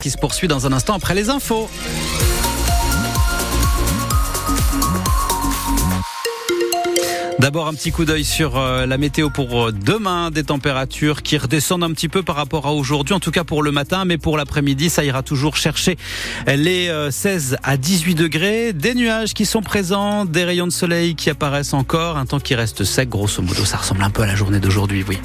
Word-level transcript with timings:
qui 0.00 0.10
se 0.10 0.16
poursuit 0.16 0.46
dans 0.46 0.64
un 0.64 0.72
instant 0.72 0.94
après 0.94 1.12
les 1.12 1.28
infos. 1.28 1.68
D'abord 7.40 7.66
un 7.66 7.74
petit 7.74 7.90
coup 7.90 8.04
d'œil 8.04 8.24
sur 8.24 8.56
euh, 8.56 8.86
la 8.86 8.96
météo 8.96 9.28
pour 9.28 9.60
euh, 9.60 9.72
demain, 9.72 10.30
des 10.30 10.44
températures 10.44 11.24
qui 11.24 11.36
redescendent 11.36 11.82
un 11.82 11.90
petit 11.90 12.08
peu 12.08 12.22
par 12.22 12.36
rapport 12.36 12.68
à 12.68 12.72
aujourd'hui, 12.74 13.12
en 13.12 13.18
tout 13.18 13.32
cas 13.32 13.42
pour 13.42 13.60
le 13.60 13.72
matin, 13.72 14.04
mais 14.04 14.18
pour 14.18 14.36
l'après-midi, 14.36 14.88
ça 14.88 15.02
ira 15.02 15.24
toujours 15.24 15.56
chercher 15.56 15.98
les 16.46 16.92
16 17.10 17.54
euh, 17.54 17.56
à 17.64 17.76
18 17.76 18.14
degrés, 18.14 18.72
des 18.72 18.94
nuages 18.94 19.34
qui 19.34 19.46
sont 19.46 19.62
présents, 19.62 20.24
des 20.24 20.44
rayons 20.44 20.68
de 20.68 20.72
soleil 20.72 21.16
qui 21.16 21.28
apparaissent 21.28 21.74
encore, 21.74 22.18
un 22.18 22.26
temps 22.26 22.38
qui 22.38 22.54
reste 22.54 22.84
sec, 22.84 23.08
grosso 23.08 23.42
modo, 23.42 23.64
ça 23.64 23.78
ressemble 23.78 24.04
un 24.04 24.10
peu 24.10 24.22
à 24.22 24.26
la 24.26 24.36
journée 24.36 24.60
d'aujourd'hui, 24.60 25.04
oui. 25.08 25.18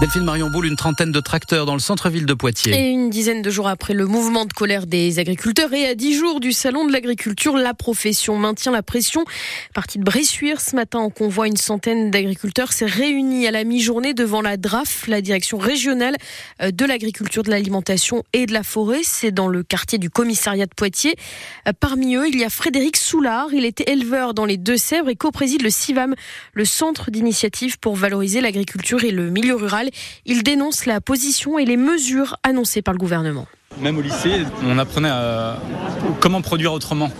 Delphine 0.00 0.24
Marion 0.24 0.48
Boule, 0.48 0.64
une 0.64 0.76
trentaine 0.76 1.12
de 1.12 1.20
tracteurs 1.20 1.66
dans 1.66 1.74
le 1.74 1.78
centre-ville 1.78 2.24
de 2.24 2.32
Poitiers. 2.32 2.72
Et 2.72 2.88
une 2.88 3.10
dizaine 3.10 3.42
de 3.42 3.50
jours 3.50 3.68
après 3.68 3.92
le 3.92 4.06
mouvement 4.06 4.46
de 4.46 4.52
colère 4.54 4.86
des 4.86 5.18
agriculteurs 5.18 5.74
et 5.74 5.86
à 5.86 5.94
dix 5.94 6.14
jours 6.14 6.40
du 6.40 6.52
salon 6.52 6.86
de 6.86 6.92
l'agriculture, 6.92 7.58
la 7.58 7.74
profession 7.74 8.38
maintient 8.38 8.72
la 8.72 8.82
pression. 8.82 9.26
Partie 9.74 9.98
de 9.98 10.02
Bressuire, 10.02 10.62
ce 10.62 10.74
matin, 10.74 11.00
on 11.00 11.10
convoit 11.10 11.48
une 11.48 11.58
centaine 11.58 12.10
d'agriculteurs 12.10 12.72
s'est 12.72 12.86
réunis 12.86 13.46
à 13.46 13.50
la 13.50 13.62
mi-journée 13.62 14.14
devant 14.14 14.40
la 14.40 14.56
DRAF, 14.56 15.06
la 15.06 15.20
direction 15.20 15.58
régionale 15.58 16.16
euh, 16.62 16.70
de 16.70 16.86
l'agriculture, 16.86 17.42
de 17.42 17.50
l'alimentation 17.50 18.24
et 18.32 18.46
de 18.46 18.54
la 18.54 18.62
forêt. 18.62 19.00
C'est 19.02 19.32
dans 19.32 19.48
le 19.48 19.62
quartier 19.62 19.98
du 19.98 20.08
commissariat 20.08 20.64
de 20.64 20.74
Poitiers. 20.74 21.16
Euh, 21.68 21.72
parmi 21.78 22.16
eux, 22.16 22.26
il 22.26 22.38
y 22.38 22.44
a 22.44 22.48
Frédéric 22.48 22.96
Soulard. 22.96 23.48
Il 23.52 23.66
était 23.66 23.92
éleveur 23.92 24.32
dans 24.32 24.46
les 24.46 24.56
Deux-Sèvres 24.56 25.10
et 25.10 25.16
co-préside 25.16 25.60
le 25.60 25.68
CIVAM, 25.68 26.14
le 26.54 26.64
centre 26.64 27.10
d'initiative 27.10 27.78
pour 27.78 27.96
valoriser 27.96 28.40
l'agriculture 28.40 29.04
et 29.04 29.10
le 29.10 29.28
milieu 29.28 29.56
rural. 29.56 29.89
Il 30.26 30.42
dénonce 30.42 30.86
la 30.86 31.00
position 31.00 31.58
et 31.58 31.64
les 31.64 31.76
mesures 31.76 32.36
annoncées 32.42 32.82
par 32.82 32.94
le 32.94 32.98
gouvernement. 32.98 33.46
Même 33.80 33.98
au 33.98 34.02
lycée, 34.02 34.42
on 34.64 34.78
apprenait 34.78 35.10
à 35.10 35.56
comment 36.20 36.42
produire 36.42 36.72
autrement. 36.72 37.10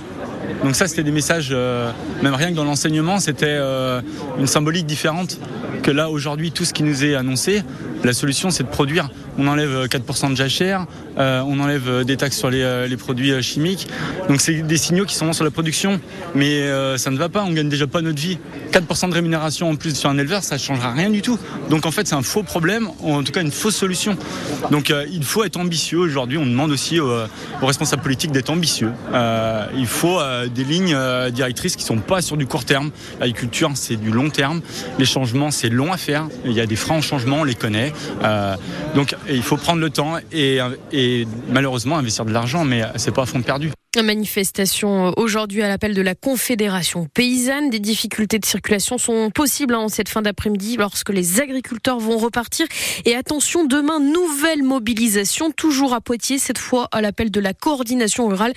Donc 0.64 0.75
ça, 0.75 0.89
c'était 0.89 1.03
des 1.03 1.12
messages, 1.12 1.50
euh, 1.53 1.91
même 2.22 2.34
rien 2.34 2.50
que 2.50 2.56
dans 2.56 2.64
l'enseignement, 2.64 3.19
c'était 3.19 3.47
euh, 3.48 4.00
une 4.39 4.47
symbolique 4.47 4.86
différente 4.86 5.39
que 5.83 5.91
là, 5.91 6.11
aujourd'hui, 6.11 6.53
tout 6.53 6.64
ce 6.64 6.75
qui 6.75 6.83
nous 6.83 7.05
est 7.05 7.14
annoncé, 7.14 7.62
la 8.05 8.12
solution, 8.12 8.51
c'est 8.51 8.62
de 8.62 8.69
produire. 8.69 9.11
On 9.39 9.47
enlève 9.47 9.87
4% 9.87 10.27
euh, 10.27 10.31
de 10.31 10.37
jachère, 10.37 10.87
on 11.17 11.61
enlève 11.61 12.05
des 12.05 12.17
taxes 12.17 12.39
sur 12.39 12.51
les, 12.51 12.97
produits 12.97 13.43
chimiques. 13.43 13.89
Donc 14.29 14.41
c'est 14.41 14.62
des 14.62 14.77
signaux 14.77 15.05
qui 15.05 15.15
sont 15.15 15.33
sur 15.33 15.45
la 15.45 15.51
production, 15.51 16.01
mais 16.34 16.67
ça 16.97 17.11
ne 17.11 17.17
va 17.17 17.28
pas, 17.28 17.45
on 17.45 17.53
gagne 17.53 17.69
déjà 17.69 17.87
pas 17.87 18.01
notre 18.01 18.21
vie. 18.21 18.39
4% 18.73 19.09
de 19.09 19.15
rémunération 19.15 19.69
en 19.69 19.77
plus 19.77 19.97
sur 19.97 20.11
un 20.11 20.19
éleveur, 20.19 20.45
ça 20.45 20.56
ne 20.56 20.61
changera 20.61 20.93
rien 20.93 21.11
du 21.11 21.23
tout. 21.23 21.39
Donc 21.69 21.87
en 21.87 21.91
fait, 21.91 22.06
c'est 22.06 22.15
un 22.15 22.23
faux 22.23 22.43
problème, 22.43 22.89
ou 23.01 23.15
en 23.15 23.23
tout 23.23 23.33
cas 23.33 23.43
une 23.43 23.51
fausse 23.51 23.77
solution. 23.77 24.17
Donc 24.71 24.93
il 25.11 25.25
faut 25.25 25.45
être 25.45 25.59
ambitieux. 25.59 25.98
Aujourd'hui, 25.98 26.39
on 26.39 26.47
demande 26.47 26.71
aussi 26.71 27.01
aux, 27.01 27.12
responsables 27.62 28.03
politiques 28.03 28.33
d'être 28.33 28.51
ambitieux. 28.51 28.93
il 29.77 29.87
faut 29.87 30.19
des 30.55 30.65
lignes 30.65 30.95
euh, 30.95 31.31
directrices 31.31 31.77
qui 31.77 31.84
sont 31.84 31.98
pas 31.98 32.23
sur 32.23 32.37
du 32.37 32.47
court 32.47 32.65
terme. 32.65 32.91
L'agriculture, 33.21 33.71
c'est 33.75 33.97
du 33.97 34.11
long 34.11 34.31
terme. 34.31 34.61
Les 34.98 35.05
changements, 35.05 35.51
c'est 35.51 35.69
long 35.69 35.93
à 35.93 35.97
faire. 35.97 36.27
Il 36.45 36.53
y 36.53 36.61
a 36.61 36.67
des 36.67 36.77
freins 36.77 36.98
au 36.98 37.03
changement, 37.03 37.41
on 37.41 37.45
les 37.45 37.55
connaît. 37.55 37.89
Euh, 38.22 38.56
donc, 38.94 39.14
il 39.28 39.42
faut 39.42 39.56
prendre 39.56 39.80
le 39.80 39.91
temps 39.91 40.14
et, 40.33 40.58
et 40.92 41.27
malheureusement 41.48 41.98
investir 41.98 42.24
de 42.24 42.32
l'argent, 42.32 42.64
mais 42.64 42.82
c'est 42.97 43.12
pas 43.14 43.22
à 43.22 43.27
fond 43.27 43.42
perdu. 43.42 43.70
Manifestation 43.98 45.12
aujourd'hui 45.16 45.62
à 45.62 45.69
l'appel 45.69 45.94
de 45.94 46.00
la 46.00 46.14
Confédération 46.14 47.08
paysanne. 47.12 47.70
Des 47.70 47.80
difficultés 47.80 48.38
de 48.38 48.47
circulation 48.47 48.98
sont 48.98 49.30
possibles 49.30 49.74
en 49.74 49.88
cette 49.88 50.08
fin 50.08 50.22
d'après-midi 50.22 50.77
lorsque 50.77 51.08
les 51.08 51.41
agriculteurs 51.41 51.98
vont 51.98 52.16
repartir. 52.16 52.66
Et 53.05 53.16
attention, 53.16 53.64
demain, 53.64 53.98
nouvelle 53.98 54.62
mobilisation, 54.62 55.50
toujours 55.50 55.92
à 55.92 56.00
Poitiers, 56.00 56.38
cette 56.38 56.58
fois 56.58 56.86
à 56.92 57.00
l'appel 57.00 57.32
de 57.32 57.41
la 57.41 57.52
coordination 57.52 58.28
rurale. 58.28 58.52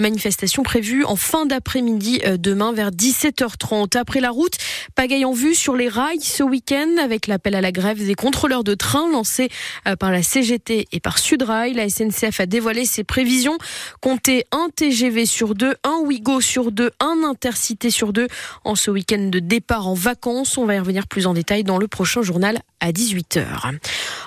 Manifestation 0.00 0.62
prévue 0.62 1.04
en 1.04 1.16
fin 1.16 1.44
d'après-midi 1.44 2.22
euh, 2.24 2.38
demain 2.38 2.72
vers 2.72 2.90
17h30. 2.90 3.98
Après 3.98 4.20
la 4.20 4.30
route, 4.30 4.56
pagaille 4.94 5.26
en 5.26 5.32
vue 5.32 5.54
sur 5.54 5.76
les 5.76 5.88
rails 5.88 6.22
ce 6.22 6.42
week-end 6.42 6.96
avec 6.98 7.26
l'appel 7.26 7.54
à 7.54 7.60
la 7.60 7.72
grève 7.72 8.02
des 8.02 8.14
contrôleurs 8.14 8.64
de 8.64 8.74
train 8.74 9.12
lancé 9.12 9.50
euh, 9.86 9.96
par 9.96 10.12
la 10.12 10.22
CGT 10.22 10.88
et 10.90 11.00
par 11.00 11.18
Sudrail. 11.18 11.74
La 11.74 11.90
SNCF 11.90 12.40
a 12.40 12.46
dévoilé 12.46 12.86
ses 12.86 13.04
prévisions. 13.04 13.58
Comptez 14.00 14.44
un 14.50 14.70
TGV 14.78 15.26
sur 15.26 15.56
deux, 15.56 15.74
un 15.82 15.98
Ouigo 16.04 16.40
sur 16.40 16.70
deux, 16.70 16.92
un 17.00 17.24
Intercité 17.28 17.90
sur 17.90 18.12
deux 18.12 18.28
en 18.62 18.76
ce 18.76 18.92
week-end 18.92 19.28
de 19.28 19.40
départ 19.40 19.88
en 19.88 19.94
vacances. 19.94 20.56
On 20.56 20.66
va 20.66 20.76
y 20.76 20.78
revenir 20.78 21.08
plus 21.08 21.26
en 21.26 21.34
détail 21.34 21.64
dans 21.64 21.78
le 21.78 21.88
prochain 21.88 22.22
journal 22.22 22.60
à 22.78 22.92
18h. 22.92 23.76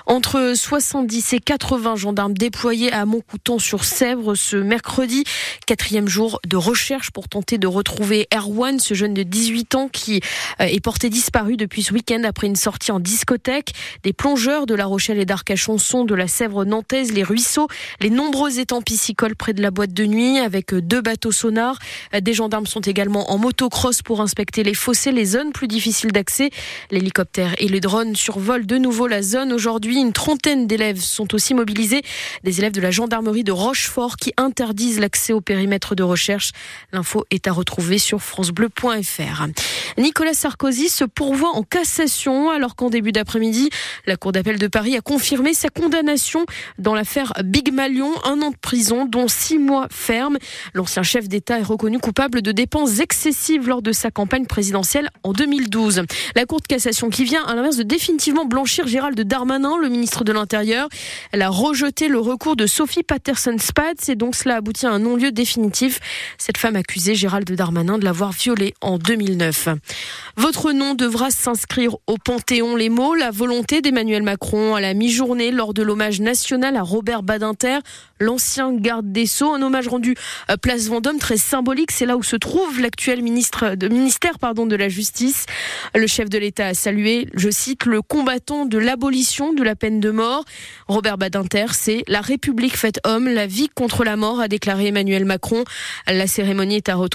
Entre 0.06 0.54
70 0.56 1.34
et 1.34 1.38
80 1.38 1.96
gendarmes 1.96 2.34
déployés 2.34 2.92
à 2.92 3.06
Montcouton 3.06 3.58
sur 3.58 3.84
Sèvres 3.84 4.34
ce 4.34 4.56
mercredi. 4.56 5.24
Quatrième 5.66 6.08
jour 6.08 6.40
de 6.46 6.56
recherche 6.56 7.12
pour 7.12 7.28
tenter 7.28 7.56
de 7.58 7.68
retrouver 7.68 8.26
Erwan, 8.34 8.80
ce 8.80 8.94
jeune 8.94 9.14
de 9.14 9.22
18 9.22 9.74
ans 9.76 9.88
qui 9.88 10.20
euh, 10.60 10.64
est 10.64 10.80
porté 10.80 11.08
disparu 11.08 11.56
depuis 11.56 11.84
ce 11.84 11.92
week-end 11.92 12.22
après 12.24 12.48
une 12.48 12.56
sortie 12.56 12.90
en 12.90 12.98
discothèque. 12.98 13.72
Des 14.02 14.12
plongeurs 14.12 14.66
de 14.66 14.74
La 14.74 14.86
Rochelle 14.86 15.20
et 15.20 15.24
d'Arcachon 15.24 15.78
sont 15.78 16.04
de 16.04 16.14
la 16.14 16.26
Sèvre 16.26 16.64
nantaise, 16.64 17.12
les 17.12 17.22
ruisseaux, 17.22 17.68
les 18.00 18.10
nombreux 18.10 18.58
étangs 18.58 18.82
piscicoles 18.82 19.36
près 19.36 19.52
de 19.52 19.62
la 19.62 19.70
boîte 19.70 19.92
de 19.92 20.04
nuit 20.04 20.38
avec 20.38 20.74
deux 20.74 21.00
bateaux 21.00 21.32
sonars. 21.32 21.78
Des 22.20 22.34
gendarmes 22.34 22.66
sont 22.66 22.80
également 22.80 23.30
en 23.30 23.38
motocross 23.38 24.02
pour 24.02 24.20
inspecter 24.20 24.64
les 24.64 24.74
fossés, 24.74 25.12
les 25.12 25.24
zones 25.24 25.52
plus 25.52 25.68
difficiles 25.68 26.12
d'accès. 26.12 26.50
L'hélicoptère 26.90 27.54
et 27.58 27.68
les 27.68 27.80
drones 27.80 28.16
survolent 28.16 28.66
de 28.66 28.78
nouveau 28.78 29.06
la 29.06 29.22
zone 29.22 29.52
aujourd'hui 29.52 29.91
une 30.00 30.12
trentaine 30.12 30.66
d'élèves 30.66 31.00
sont 31.00 31.34
aussi 31.34 31.54
mobilisés. 31.54 32.02
Des 32.44 32.58
élèves 32.58 32.72
de 32.72 32.80
la 32.80 32.90
gendarmerie 32.90 33.44
de 33.44 33.52
Rochefort 33.52 34.16
qui 34.16 34.32
interdisent 34.36 35.00
l'accès 35.00 35.32
au 35.32 35.40
périmètre 35.40 35.94
de 35.94 36.02
recherche. 36.02 36.52
L'info 36.92 37.24
est 37.30 37.46
à 37.46 37.52
retrouver 37.52 37.98
sur 37.98 38.20
francebleu.fr. 38.20 39.46
Nicolas 39.98 40.34
Sarkozy 40.34 40.88
se 40.88 41.04
pourvoit 41.04 41.50
en 41.54 41.62
cassation 41.62 42.50
alors 42.50 42.76
qu'en 42.76 42.90
début 42.90 43.12
d'après-midi, 43.12 43.70
la 44.06 44.16
Cour 44.16 44.32
d'appel 44.32 44.58
de 44.58 44.66
Paris 44.66 44.96
a 44.96 45.00
confirmé 45.00 45.54
sa 45.54 45.68
condamnation 45.68 46.44
dans 46.78 46.94
l'affaire 46.94 47.32
Big 47.44 47.72
Malion, 47.72 48.12
un 48.24 48.40
an 48.42 48.50
de 48.50 48.56
prison 48.56 49.04
dont 49.04 49.28
six 49.28 49.58
mois 49.58 49.86
ferme. 49.90 50.38
L'ancien 50.74 51.02
chef 51.02 51.28
d'État 51.28 51.58
est 51.58 51.64
reconnu 51.64 51.98
coupable 51.98 52.42
de 52.42 52.52
dépenses 52.52 53.00
excessives 53.00 53.68
lors 53.68 53.82
de 53.82 53.92
sa 53.92 54.10
campagne 54.10 54.46
présidentielle 54.46 55.08
en 55.22 55.32
2012. 55.32 56.02
La 56.34 56.46
Cour 56.46 56.60
de 56.60 56.66
cassation 56.66 57.10
qui 57.10 57.24
vient 57.24 57.44
à 57.44 57.54
l'inverse 57.54 57.76
de 57.76 57.82
définitivement 57.82 58.44
blanchir 58.44 58.86
Gérald 58.86 59.20
Darmanin, 59.20 59.76
le 59.82 59.88
ministre 59.88 60.24
de 60.24 60.32
l'Intérieur. 60.32 60.88
Elle 61.32 61.42
a 61.42 61.48
rejeté 61.48 62.08
le 62.08 62.18
recours 62.18 62.56
de 62.56 62.66
Sophie 62.66 63.02
Patterson-Spatz 63.02 64.08
et 64.08 64.14
donc 64.14 64.34
cela 64.34 64.56
aboutit 64.56 64.86
à 64.86 64.90
un 64.90 65.00
non-lieu 65.00 65.32
définitif. 65.32 66.00
Cette 66.38 66.56
femme 66.56 66.76
accusait 66.76 67.14
Gérald 67.14 67.50
Darmanin 67.50 67.98
de 67.98 68.04
l'avoir 68.04 68.32
violée 68.32 68.74
en 68.80 68.98
2009. 68.98 69.68
Votre 70.36 70.72
nom 70.72 70.94
devra 70.94 71.30
s'inscrire 71.30 71.96
au 72.06 72.16
Panthéon 72.16 72.76
les 72.76 72.88
mots, 72.88 73.14
la 73.14 73.30
volonté 73.30 73.82
d'Emmanuel 73.82 74.22
Macron 74.22 74.74
à 74.74 74.80
la 74.80 74.94
mi-journée 74.94 75.50
lors 75.50 75.74
de 75.74 75.82
l'hommage 75.82 76.20
national 76.20 76.76
à 76.76 76.82
Robert 76.82 77.22
Badinter, 77.22 77.78
l'ancien 78.20 78.72
garde 78.72 79.12
des 79.12 79.26
Sceaux, 79.26 79.52
un 79.52 79.62
hommage 79.62 79.88
rendu 79.88 80.14
à 80.48 80.56
Place 80.56 80.86
Vendôme 80.86 81.18
très 81.18 81.36
symbolique, 81.36 81.90
c'est 81.90 82.06
là 82.06 82.16
où 82.16 82.22
se 82.22 82.36
trouve 82.36 82.80
l'actuel 82.80 83.22
ministre 83.22 83.74
de 83.74 83.88
ministère 83.88 84.38
pardon 84.38 84.66
de 84.66 84.76
la 84.76 84.88
Justice. 84.88 85.46
Le 85.94 86.06
chef 86.06 86.28
de 86.28 86.38
l'État 86.38 86.68
a 86.68 86.74
salué, 86.74 87.28
je 87.34 87.50
cite, 87.50 87.84
le 87.86 88.00
combattant 88.00 88.64
de 88.64 88.78
l'abolition 88.78 89.52
de 89.52 89.62
la 89.72 89.76
peine 89.76 90.00
de 90.00 90.10
mort. 90.10 90.44
Robert 90.86 91.16
Badinter, 91.16 91.64
c'est 91.72 92.04
la 92.06 92.20
République 92.20 92.76
faite 92.76 93.00
homme, 93.06 93.26
la 93.26 93.46
vie 93.46 93.70
contre 93.70 94.04
la 94.04 94.16
mort, 94.16 94.38
a 94.38 94.46
déclaré 94.46 94.88
Emmanuel 94.88 95.24
Macron. 95.24 95.64
La 96.06 96.26
cérémonie 96.26 96.76
est 96.76 96.90
à 96.90 96.94
retrouver 96.94 97.10